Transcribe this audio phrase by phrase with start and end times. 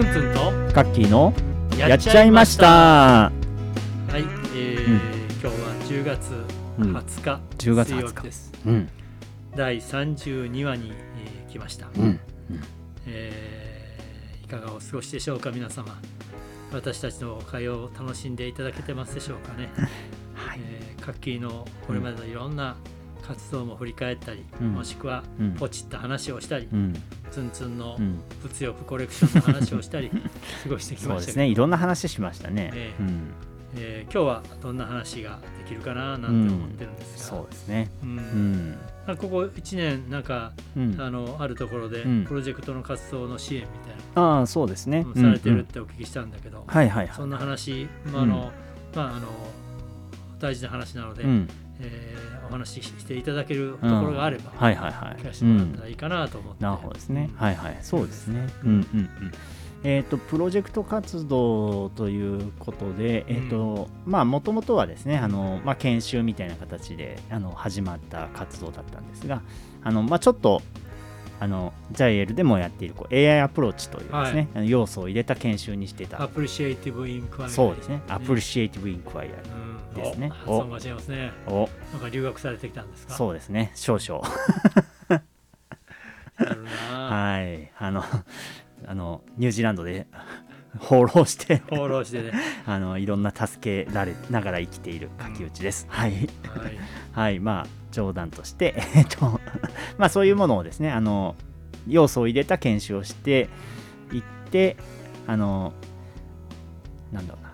[0.00, 0.40] ツンツンと
[0.72, 1.34] カッキーの
[1.76, 2.66] やっちゃいました。
[2.66, 3.32] は
[4.12, 4.22] い、
[4.54, 4.96] えーうん。
[5.32, 5.52] 今日は
[5.90, 6.32] 10月
[6.78, 6.96] うん。
[6.96, 8.52] 20日、10月水曜20日日です。
[8.64, 8.88] うん。
[9.54, 12.18] 第32話に、えー来ました、うん。
[13.06, 16.00] えーいかがお過ごしでしょうか皆様。
[16.72, 19.68] 私たちの会を楽しんでいただけてますでしょうかね、
[20.34, 20.60] はい。
[20.64, 22.76] えーカッキーのこれまでのいろんな
[23.26, 24.72] 活動も振り返ったり、うん。
[24.72, 25.52] もしくはうん。
[25.56, 26.94] ポチった話をしたり、うん
[27.30, 28.20] ツンツンのうん。
[28.42, 30.10] 物欲コレクションの話をしたり
[30.64, 31.26] 過ごしてきそうましたけど。
[31.26, 31.46] ですね。
[31.48, 32.70] いろんな話しましたね。
[32.74, 33.02] ええ。
[33.02, 33.20] うん。
[33.76, 37.90] えー今日はどんな話ができるかななんて思ってるんですが、そうですね。
[38.02, 38.08] うん。
[38.08, 38.78] うん。
[39.06, 40.96] まあここ1年なんか、うん。
[41.00, 42.24] あのあるところでうん。
[42.24, 44.38] プロジェクトの活動の支援みたいな。
[44.38, 45.04] ああそうですね。
[45.04, 45.62] の、されてうんうん。
[45.62, 48.52] るってお聞きしたんだけど、はいはいはいそんな話、まああの
[48.94, 49.28] まあ、あの
[50.40, 51.48] 大事な話なので、うん
[51.80, 55.20] えーお話ししていただけるところがあれば、はいはいはい。
[55.20, 57.30] 聞かせてもらったらいいかなと思って、なるほどですね。
[57.32, 57.36] うん。
[57.36, 58.48] はいはい、そうですね。
[58.64, 59.10] うんうんうん。
[59.82, 69.42] えっ、とプロジェクト活動ということで、えっ、と、まあもともとはですね、あのまあ研修みたいな形であの始まった活動だったんですが、
[69.82, 70.60] あのまあちょっと
[71.38, 76.20] あの JIL でもやっているこう AI アプローチというですね、あの要素を入れた研修にしてた。
[76.20, 78.02] Appreciative Inquiry そうですね。
[78.08, 80.30] Appreciative Inquiry うんですね。
[80.46, 81.32] お発音が違いますね。
[81.46, 81.50] ア。
[81.50, 83.14] お、なんか留学されてきたんですか？
[83.14, 83.72] そうですね。
[83.74, 84.22] 少々。
[86.90, 87.70] はい。
[87.78, 88.02] あの
[88.86, 90.06] あのニュージーランドで
[90.78, 91.62] 放浪して。
[91.70, 92.32] 放浪してね、
[92.66, 95.86] あのいろんな助けられながら生きている柿内です。
[95.88, 96.28] はい、はい。
[97.12, 99.40] はい、まあ冗談として、えっと、
[99.98, 101.34] まあそういうものをですね、あの
[101.88, 103.48] 要素を入れた研修をして
[104.12, 104.76] いって、
[105.26, 105.72] あの
[107.12, 107.49] なんだろうな、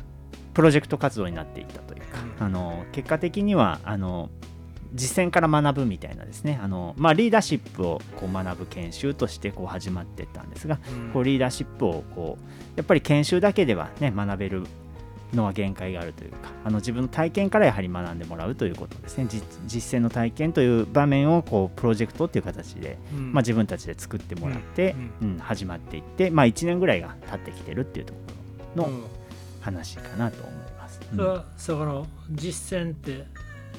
[0.57, 2.47] プロジェクト活動になっていったというか、うん。
[2.47, 4.31] あの結果的にはあの
[4.95, 11.11] 実践から学ぶみたいなですね、あのまあリーダーシップをこう学ぶ研修としてこう始まっていったんですが、うん。
[11.13, 12.45] こうリーダーシップをこう
[12.75, 14.65] やっぱり研修だけではね学べる
[15.35, 19.27] のは限界があるというかあの自分の体験からやはり学んでもらうということですね。
[19.29, 23.33] 実実践の体験という場面をこうプロジェクトっていう形で、うん。
[23.35, 25.39] まあ、自分たちで作ってもらって、うん。
[25.39, 28.21] 始まっていって、まあ、1年ぐらいが経ってきてるっていうとこ
[28.77, 29.26] ろのうん
[29.67, 31.01] 話かなと思います。
[31.11, 33.27] それはその実践って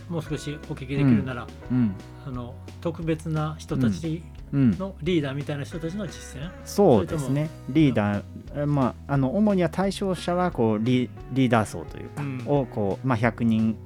[0.09, 1.95] もう少しお聞きできるなら、うん。
[2.25, 4.71] あの特別な人たちうん。
[4.77, 7.49] のリーダーみたいな人たちの実践、そうですね。
[7.69, 8.23] リーダー、
[8.55, 12.43] えまあ、あの主には対象者はこうリリーダー層というか、うん。
[12.47, 13.77] をこう、まあ、100人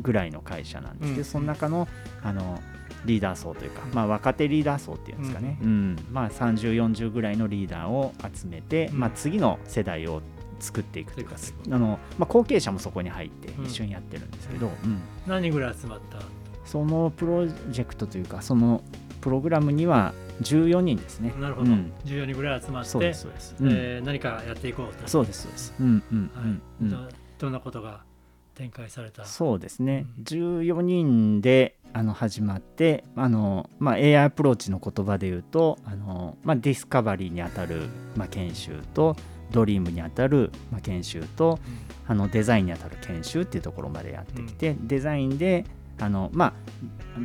[0.00, 1.24] ぐらいの会社なんですけど、うん。
[1.24, 1.88] その中の
[2.22, 2.60] あの
[3.06, 5.96] リーダー層というか、まあ、若手リーダー層っていうんですかね、うん。
[6.10, 9.00] まあ、3040ぐらいのリーダーを集めて、うん。
[9.00, 10.22] まあ、次の世代を
[10.60, 11.36] 作っていくというか
[11.70, 13.66] あの、まあ、後継者もそこに入ってうん。
[13.66, 15.00] 一緒にやってるんですけど、うん。
[15.26, 16.18] 何人ぐらい集まった？
[16.64, 18.82] そのプロジェクトというかその
[19.20, 20.12] プログラムには
[20.42, 21.34] 14人ですね。
[21.38, 21.92] なるほど、うん。
[22.04, 23.68] 14人ぐらい集まってそうですそうです、うん。
[23.70, 25.08] えー何かやっていこうと。
[25.08, 25.74] そうですそうです。
[25.80, 26.90] うんうんはいうんうん。
[26.90, 26.96] ど
[27.38, 28.02] どんなことが
[28.54, 29.24] 展開された？
[29.24, 30.24] そうですね、うん。
[30.24, 37.82] 14人であの始まってあの、まあ、AI アプローチの言葉で言うとあの、まあ、ディスカバリーにあたる、
[38.16, 39.16] まあ、研修と
[39.50, 41.58] ドリームにあたる、まあ、研修と
[42.06, 45.64] あのデザインにあたる研修っていうところまでやってきて、デザインで
[46.00, 46.52] あのまあ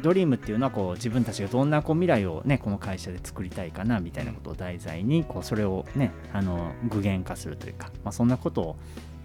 [0.01, 8.75] ドリームっていうのはこう自分たちがどんなこう未来をねこの会社で作りたいかなみたいなことを題材にこうそれをねあの具現化するというか、まあ、そんなことを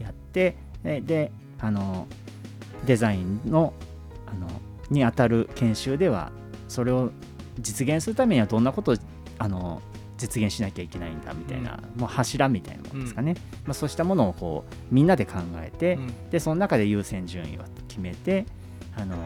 [0.00, 2.06] やってでであの
[2.86, 3.74] デザインの
[4.26, 4.48] あの
[4.90, 6.32] に当たる研修では
[6.68, 7.10] それを
[7.58, 8.96] 実現するためにはどんなことを
[9.38, 9.82] あの
[10.16, 16.30] 実現しなきゃいけないんだみたいな、もう柱みたいなものですかね、まあ、そうしたものをこうみんなで考えて、うん。
[16.30, 18.46] でその中で優先順位を決めて
[18.96, 19.16] あの、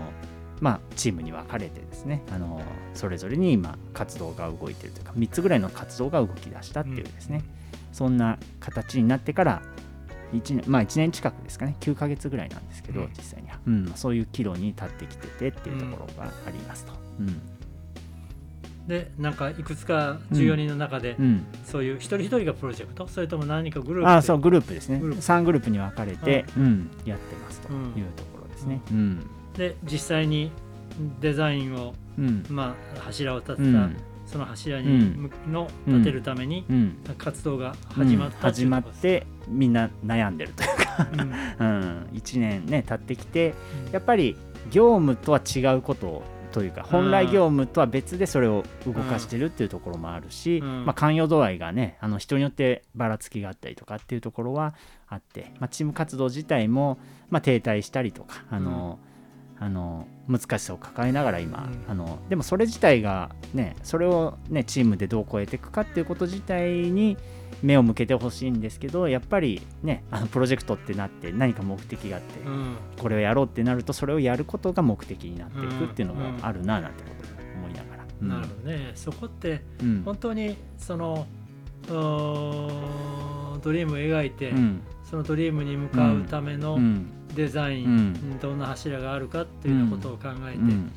[0.61, 2.61] まあ、チームに分かれてですねあの
[2.95, 7.43] それぞれに今活動が動いてるというか3つぐらいの活動が動き出したっていうですね、
[7.93, 9.63] そんな形になってから
[10.33, 11.77] 1年,、まあ、1年近くですかね。
[11.81, 13.09] 9ヶ月ぐらいなんですけど、うん。
[13.17, 13.49] 実際に。
[13.49, 16.93] は、うん、そういう岐路に立ってきててっていうところがありますと。
[17.21, 17.58] うん
[18.89, 21.47] でなんかいくつか14人の中で、うん。
[21.65, 23.07] そういう一人一人がプロジェクト？
[23.07, 24.07] それとも何かグループで？
[24.07, 24.99] ああそうグループですね。
[24.99, 25.23] グループ。
[25.23, 27.83] 3グループに分かれて、うん、やってますとうん。
[27.97, 28.81] いうところですね。
[28.91, 29.27] うん。
[29.53, 30.51] で実際に
[31.21, 32.45] デザインを、うん。
[32.49, 33.97] まあ、柱を立てた、うん。
[34.27, 36.97] その柱にの立てるためにうん。
[37.19, 38.43] 活動が始まったうん。
[38.55, 41.09] 始まってみんな悩んでるというか、
[41.59, 43.55] うん、 1年ね経ってきて
[43.93, 44.37] やっぱり
[44.71, 46.23] 業務とは違うことを
[46.59, 50.85] というか本来業務とは別でそれを動かしてるっていうところもあるし、うん。
[50.87, 54.75] まあ、関与度合いがねあの人によってばらつきがあったりとかっていうところは
[55.07, 56.99] あって、まあ、チーム活動自体も、
[57.31, 58.99] まあ、停滞したりとかあの、
[59.61, 61.91] あの難しさを抱えながら今、うん。
[61.91, 67.17] あのでもそれ自体がねそれをねチームでどう超えていくかっていうこと自体に
[67.63, 72.77] 目を向けてほしいんですけどやっぱりねあのプロジェクトってなって何か目的があって、うん。
[73.01, 78.05] これをやろうってなるとそれをやることが目的になっていくっていうのもあるななんてことを思いながら。
[78.21, 78.29] うん。
[78.29, 78.93] なるほどね。
[78.95, 80.03] そこってうん。
[80.05, 81.27] 本当にその
[81.89, 84.83] うーんドリームを描いて、うん。
[85.05, 87.89] そのドリームに向かうためのうんデザイン、う
[88.35, 88.39] ん。
[88.41, 90.91] どんな柱があるかっていうようなことを考えてうん。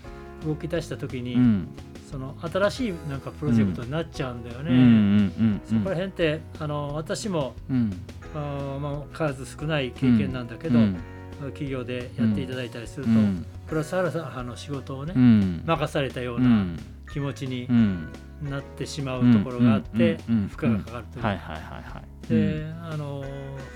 [0.47, 1.67] 動き出した時に、うん。
[2.09, 5.31] その新しいなんかプロジェクトになっちゃうんだよね。
[5.63, 7.93] そこら辺ってあの私もうん。
[8.33, 10.97] あー、まあ、数少ない経験なんだけど、うん。
[11.51, 13.45] 企業でやっていただいたりすると、うん。
[13.67, 15.63] プラスアルファの仕事をね、うん。
[15.63, 16.79] 任されたよううなん。
[17.13, 18.07] 気持ちにうん。
[18.49, 20.17] なってしまうところがあって
[20.49, 21.23] 負荷がかかるという。
[21.23, 22.27] はいはいはいはい。
[22.27, 23.23] であの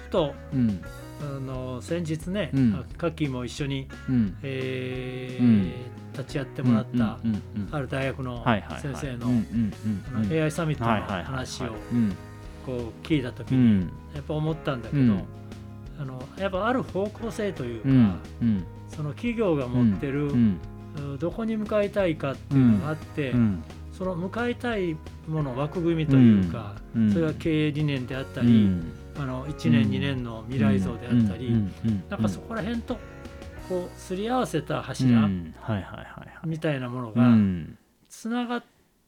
[0.06, 0.81] ふとうん
[1.21, 2.85] あの先日ね、うん。
[2.97, 4.38] カッキーも一緒に、うん。
[4.44, 5.71] えーうん。
[6.13, 7.19] 立ち会ってもらった、
[7.71, 8.41] ある大学の
[8.81, 9.27] 先生の,、
[10.44, 12.15] AI サミットの話をうん。
[12.65, 13.81] こう聞いた時に、うん。
[14.13, 15.23] やっぱ思ったんだけど、うん。
[16.00, 18.15] あのやっぱある方向性というか、
[18.89, 20.59] その企業が持ってる、うん。
[21.19, 23.63] どこに向かいたいかっていうのがあって、うん。
[23.91, 24.95] その向かいたい
[25.27, 27.12] もの枠組みというか、うん。
[27.12, 31.51] それは経営理念であったうり、んあの1年、うん2年の未来像であったり、
[32.09, 32.97] なんかそこら辺と
[33.69, 35.29] こうすり合わせたうん柱
[36.45, 37.77] みたいなものうがん。
[38.09, 38.63] つながっ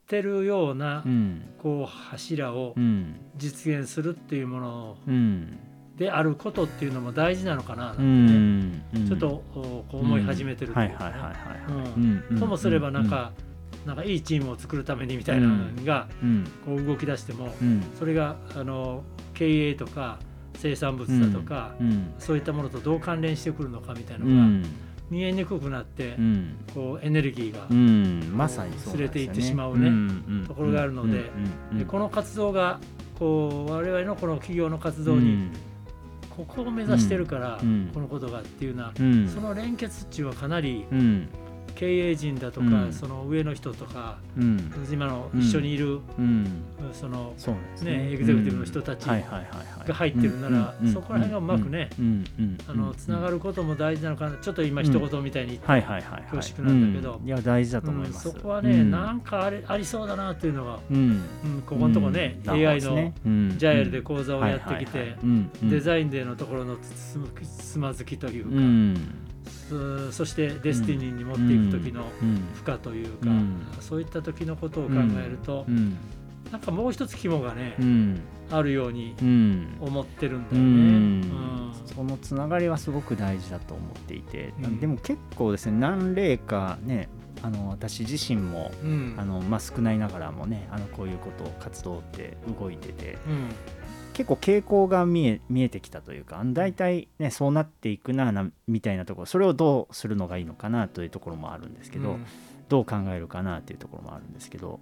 [0.08, 1.42] てるようなうん。
[1.60, 3.16] こう柱をうん。
[3.38, 5.58] 実現するっていうものうん。
[5.98, 10.80] であることっていうのも大事なのかななんてちょっとこう思い始めてると。
[10.80, 10.96] はい
[12.40, 13.32] ともすればなんか、
[13.86, 16.44] なんかいいチームを作るためにみたいなのがうん。
[16.66, 17.84] こう動き出しても、うん。
[17.98, 19.04] それがあの
[19.38, 20.20] 経営とか
[20.56, 24.66] 生産物だとか、うんそういったものとどう関連してくるのかみたいなのがうん。
[25.10, 26.58] 見えにくくなって、うん。
[26.74, 28.32] こうエネルギーが、うん。
[28.36, 29.92] まさに連れて行ってしまうね。
[30.48, 31.32] ところがあるので
[31.74, 32.80] でこの活動が
[33.18, 35.50] こう我々のこの企業の活動に
[36.30, 37.92] ここを目指してるから、うん。
[37.94, 39.28] このことがっていうような、うん。
[39.28, 41.30] その連結っていうのはかなりうん
[41.78, 42.94] 経営陣だとか、うん。
[42.94, 44.74] その上の人とかうん。
[44.92, 46.64] 今の一緒にいる、うん。
[46.92, 47.36] その
[47.84, 47.92] ね。
[47.92, 51.90] ねエグゼクティブの人たちが入ってるならうんそこら辺がうまくね
[52.98, 54.38] つながることも大事なのかな。
[54.38, 56.24] ちょっと今一言みたいに言って、はいはいはいはい。
[56.32, 57.20] 恐縮なんだけど。
[57.22, 57.28] うん。
[57.28, 60.98] いや大事だと思いうんますそこはね、なんかあれありそうだなっていうのが、うん。
[60.98, 62.52] うん、ここのとこね、うん。
[62.54, 63.14] AI の
[63.56, 65.16] ジャイアルで講座をやってきて
[65.62, 73.62] デザインでのところのつつつまずきというか、うんそそしてデスティニーに持っていく時のうん負荷というか、うん。
[73.80, 74.92] そういった時のことを考
[75.26, 75.98] えると、うん。
[76.52, 78.20] なんかもう一つ肝がね、うん。
[78.50, 79.78] あるようにうん。
[79.82, 80.70] 思ってるんだうよね。
[80.70, 81.22] ん。
[81.22, 81.72] うん。
[81.86, 84.80] そのつながりはすごく大事だと思っていて、うん。
[84.80, 87.10] でも結構ですね何例かね
[87.44, 89.16] あの私自身もうん。
[89.18, 93.50] あの、まあ、少ないながらもねあのこういうこと活動って動いててうん
[94.18, 102.26] 結構傾向が見え見えてきたというか大体ねそうなっていくななみたいなところそれをどうするのがいいのかなというところもあるんですけど、うん。
[102.70, 104.80] どう考えるかなっていうところもあるんですけど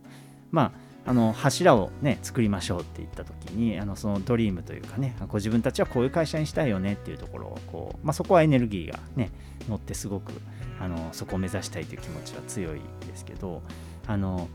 [0.52, 0.74] ま
[1.06, 9.30] ああの柱をね作りましょうって言った時にあのそのドリームというかねこう自分たちはこういう会社にしたいよねっていうところをこう、まあ、そこはエネルギーがね
[9.70, 10.34] 乗ってすごく
[10.80, 13.62] あのそこを目指したいという気持ちは強いですけど
[14.08, 14.50] あの、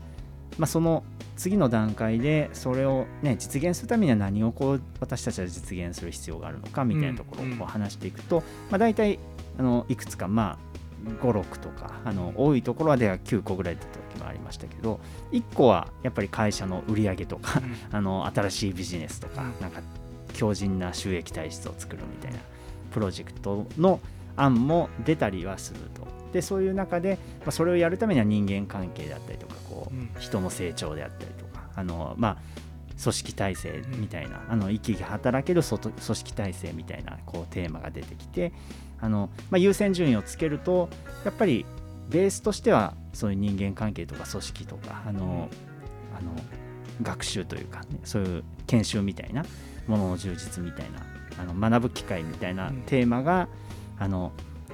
[0.61, 1.03] まあ、その
[1.37, 9.17] 次の段階でそれを、ね、実現するためには何をこう私たちは実現する必要があるのかみたいなところをうんこう話していくと、まあ、大体
[9.57, 10.59] あのいくつかま
[11.03, 14.99] あ56とかあの多いところでは9個ぐらいだった時もありましたけど
[15.31, 17.59] 1個はやっぱり会社の売り上げとか
[17.91, 19.59] あの新しいビジネスとかうん。
[19.59, 19.81] なんか
[20.33, 22.37] 強靭な収益体質を作るみたいな
[22.91, 23.99] プロジェクトの
[24.35, 30.09] 案も出たりはするとでそういう中で、まあ、それをやるためには人間関係であったりとかこう、うん。
[30.19, 32.37] 人の成長であったりとかあの、まあ、
[33.01, 38.53] 組織体制みたいな、あの息が働ける外組織体制みたいなこうテーマが出てきて
[38.99, 40.89] あの、まあ、優先順位をつけると
[41.25, 41.65] やっぱり
[42.09, 45.49] ベースとしてはそういう人間関係とか組織とかあの、
[46.17, 46.31] あの
[47.01, 49.43] 学習というか、ね、そういう研修みたいな
[49.87, 51.01] ものの充実みたいな
[51.41, 52.81] あの学ぶ機会みたいなうん。
[52.81, 53.47] テーマが、
[53.97, 54.31] あの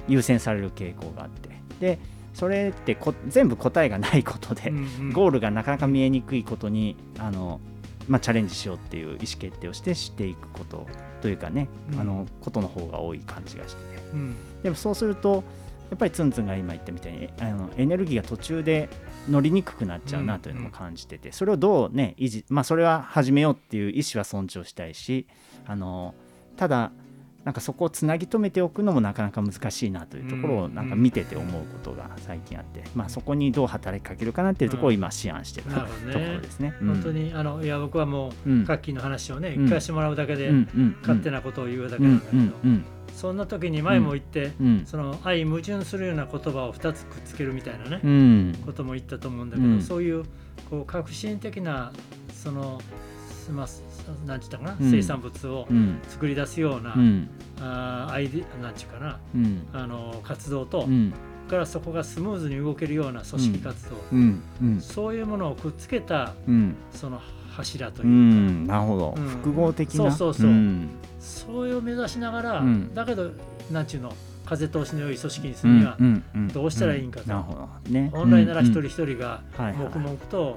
[0.08, 1.47] 優先される傾向があって
[1.80, 1.98] で
[2.34, 4.70] それってこ全部答えがないことで、
[5.12, 7.60] ゴールがなかなか見えにくいことにあの、
[8.06, 10.86] まあ、チャレンジしようっていう意思決定をしてしていくこと
[11.20, 12.00] というかね、うん。
[12.00, 13.82] あのことの方が多い感じがして。
[13.96, 14.36] てうん。
[14.62, 15.42] でもそうすると
[15.90, 18.88] やっぱりツンツンが今言ったみたいにあのエネルギーが途中で
[19.28, 25.26] 乗りにくくなっちゃうなというのも感じてて、それをどうね維持まあそれは始めようっていう意思は尊重したいし
[25.66, 26.14] あの
[26.56, 26.92] ただ
[27.48, 36.12] なんかそこをつなぎ止めておくのもなかなか難しいなというところをうんなんか見てて思うことが最近あって、まあ、そこにどう働きかけるかなっていうところを今思案してるなるほどね。
[36.12, 36.74] ところですね。
[36.78, 38.64] 本当にあのいや僕はもう、うん。
[38.66, 40.68] カッキーの話をねうん聞かしてもらうだけで、うん。
[40.76, 40.96] うん。
[41.00, 42.52] 勝手なことを言うだけうんなんだけど、うん。
[42.64, 42.84] うん。
[43.14, 44.82] そんな時に前も言って、うん。
[44.84, 48.62] その相矛盾するような言葉を2つくっつけるみたいなね、うん。
[48.66, 49.80] ことも言ったと思うんだけど、うん。
[49.80, 50.24] そういう
[50.68, 51.94] こう革新的な
[52.34, 52.78] その
[53.46, 53.66] すまあ
[54.26, 54.90] なんて言ったかな、うん。
[54.90, 55.98] 生産物をうん。
[56.08, 57.28] 作り出すような、うん。
[57.60, 59.62] あーアイディなんていうかなうん。
[59.72, 61.12] あの活動と、うん。
[61.48, 64.42] からそこがスムーズに動けるような組織活動、うん。
[64.62, 64.80] うん。
[64.80, 66.74] そういうものをくっつけたうん。
[66.92, 68.66] その柱とういうか、ん。
[68.66, 69.24] なるほど、うん。
[69.28, 70.10] 複合的な。
[70.12, 70.50] そうそうそう。
[70.50, 70.88] ん。
[71.20, 72.94] そそれを目指しながら、うん。
[72.94, 73.30] だけど
[73.72, 74.12] なんちゅうの
[74.46, 75.98] 風通しの良い組織にするには、
[76.54, 77.28] どうしたらいいんかと。
[77.28, 77.68] なるほど。
[77.90, 78.08] ね。
[78.12, 78.86] 本来なら一人うん。
[78.86, 80.56] 一人がはいはい黙々とお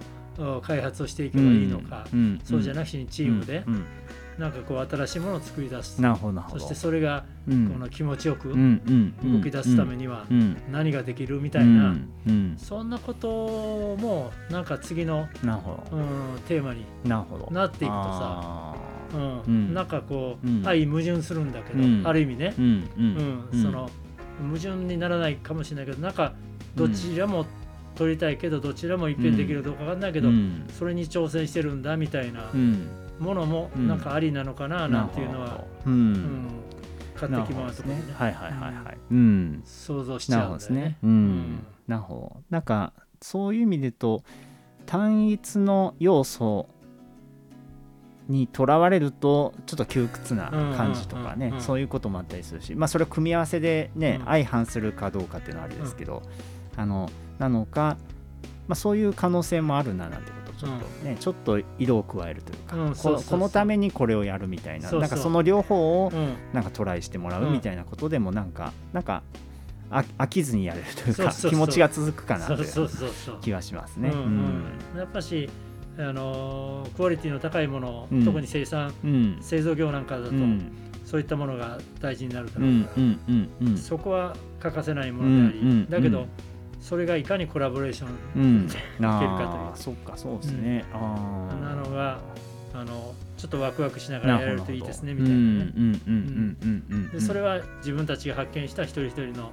[0.61, 3.63] 開発をしていけばいいのか、うんそうじゃなくてチームで
[4.37, 6.01] なんかこう新しいものを作り出す、
[6.49, 7.69] そしてそれがうん。
[7.69, 11.95] この気持ちよく動き出すためにはうん何ができるみたういな、
[12.57, 18.75] そんなこともなんか次の、うん、テーマになっていくとさ、あ
[19.13, 19.73] うんうん。
[19.73, 20.63] なんかこう、うん。
[20.63, 22.03] 相矛盾するんだけど、うん。
[22.05, 22.53] ある意味ね。
[22.57, 23.89] ー、うんその
[24.41, 26.33] 矛盾にならないかもしれないけどなんか
[26.75, 27.45] どちらも
[27.95, 30.65] 取りたいけどどちらもいっぺんできるかどうかわかんないけど、うん。
[30.77, 32.87] それに挑戦してるんだみたいなうん。
[33.19, 33.87] ものもうん。
[33.87, 36.47] なんかありなのかななんていうのは、なるほどううんん
[37.15, 38.13] 勝手気ままなところでね。
[38.13, 38.97] はいはいはいはい。
[39.11, 39.61] うん。
[39.65, 40.75] 想像しちなるゃうんだよね。
[40.75, 40.97] ほどですね。。
[41.03, 42.43] うん、なるほど。
[42.49, 44.23] なんかそういう意味で言うと
[44.85, 46.67] 単一の要素
[48.27, 51.51] にとらわれるとちょっと窮屈な感じとかね、うん。
[51.51, 51.51] うん。
[51.51, 51.53] うん。
[51.55, 51.61] うん。
[51.61, 54.25] そういうこともあったりするし、まあそれを組み合わせでね、うん。
[54.25, 56.23] 相反するかどうかっていうのはあれですけど、
[56.77, 57.09] あの
[57.39, 57.97] なのか、
[58.67, 66.35] まあそういう可能性もあるななんてことをちょっとね、ちょっと色を加えるというか、うんここのためにこれをやるみたいな、そなんかその両方をうん。
[66.53, 69.23] なんかトライしてもらうみたいなことでもなんか、なんか
[69.89, 71.51] あ飽きずにやれるというかそうそうそう。
[71.51, 73.37] 気持ちが続くかなというそうそうそうそう。
[73.41, 74.09] 気はしますね。
[74.09, 74.19] うん
[74.93, 74.99] うん。
[74.99, 75.49] やっぱし
[75.97, 78.23] あのークオリティの高いもの、うん。
[78.25, 79.37] 特に生産うん。
[79.41, 80.71] 製造業なんかだと、うん。
[81.05, 86.27] そういったものが大事になるから、うんうんうんそこは欠かせないものであり、うんうんだけど、うん
[86.81, 88.65] それがいかにコラボレーションうん。
[88.67, 89.83] いけるかという。
[89.83, 90.83] そっかそうですね。
[90.93, 92.19] ああなのが
[92.73, 95.71] あのちょっとワクワクしながらやれるといいですねみうんたいなね。
[95.75, 97.09] うんうんうんうんうん。
[97.09, 99.51] でそれは自分たちが発見した一人一人の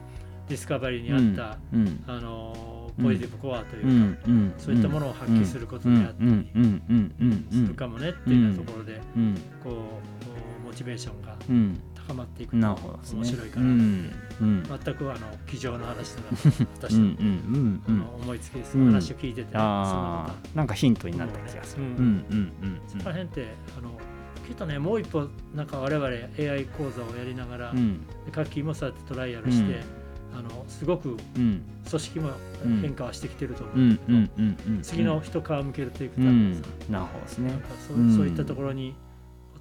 [0.49, 7.63] ディスカバリーにあった、うんあのポジティブコアというか、うんうんそういったものを発揮することであったりうんうんうんうんうん。
[7.65, 9.71] するかもねっていうようなところで、うんこ
[10.65, 11.37] うモチベーションが
[12.09, 12.67] うん高まっていくと。
[13.15, 14.63] 面白いかな、うんうん。
[14.63, 16.29] 全くあの机上の話とか
[16.75, 19.61] 私の,、うんうん思いつきです、話を聞いてて、そん
[20.55, 21.83] なんかヒントになった気がする。
[22.89, 23.49] そこら辺って
[23.79, 23.91] あの
[24.47, 26.07] きっとねもう一歩なんか我々
[26.39, 28.07] AI 講座をやりながら、うん。
[28.25, 29.81] でカッキーもそうやってトライアルして、
[30.35, 31.63] あのすごくうん。
[31.89, 32.31] 組織も
[32.65, 32.81] うん。
[32.81, 33.77] 変化はしてきてると思う。
[33.77, 36.51] うんだけど、次の一皮向けるといくたうん。
[36.51, 37.53] めにさ、なるほどですね。
[38.17, 38.95] そういったところに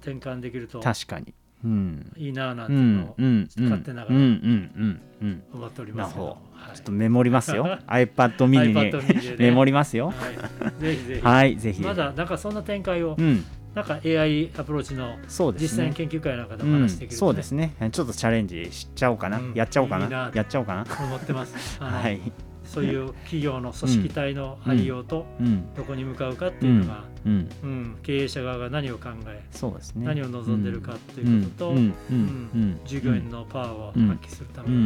[0.00, 2.12] 転換できると確かにうん。
[2.16, 7.64] いいなぁなんてういうのをんうんうん勝手ながら思っておりますけど、なるほはいちょっとメモりますよ。
[7.86, 9.36] iPad mini にね。
[9.38, 10.08] メモりますよ。
[10.08, 11.82] はい、ぜひぜひ、はいぜひ。
[11.82, 13.44] まだなんかそんな展開を、うん。
[13.74, 15.16] なんか AI アプローチの
[15.56, 17.74] 実践研究会なんかでうんも話していけるそうですね。
[17.92, 19.38] ちょっとチャレンジしちゃおうかな。
[19.38, 19.54] うん。
[19.54, 20.08] やっちゃおうかな。
[20.08, 20.86] なやっちゃおうかな。
[20.98, 21.82] 思ってます。
[21.82, 22.20] はい
[22.68, 25.74] そういう企業の組織体のありようとうん。
[25.74, 27.48] どこに向かうかっていうのが、うん。
[27.62, 27.96] うん。
[28.02, 30.06] 経営者側が何を考え、そうですね。
[30.06, 31.76] 何を望んでるかっていうことと、うん。
[31.76, 31.94] うん。
[32.10, 32.50] うん。
[32.54, 32.80] うん。
[32.84, 34.84] 従業員のパワーを発揮するために、うん。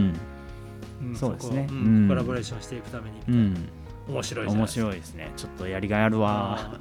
[1.04, 3.68] うんそうですねこうんコラボレーションしていくために、うん。
[4.08, 4.80] 面白いない面ですか。
[4.86, 5.32] 白いですね。
[5.36, 6.80] ちょっとやりがいあるわ。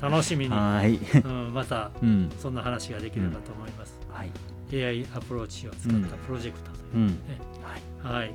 [0.00, 0.98] 楽しみに、はい。
[1.24, 2.30] うん、またうん。
[2.38, 3.98] そんな話ができればと思います。
[4.10, 4.30] はい。
[4.72, 7.06] AI アプローチを使ったプロジェクトといううん。
[7.08, 7.14] ね、
[8.02, 8.32] はい、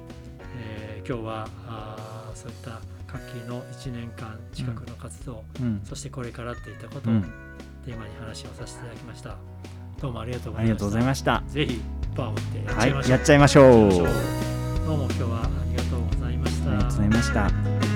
[0.58, 1.99] えー今日はあー
[2.36, 2.80] そういった
[3.12, 7.22] 活気の1年間近くの活動、うんそしてこれからっていったことをうん
[7.86, 9.36] テーマに話をさせていただきました。
[10.02, 10.60] どうもありがとうご
[10.90, 11.54] ざいまましたす。
[11.54, 11.82] ぜひ
[12.16, 13.12] パワーを持ってやっちはいゃいましょう。
[13.12, 16.70] やっちゃいましょうやっちゃいましょうどうも今日はありがとうございました。
[16.72, 17.89] ありがとうございました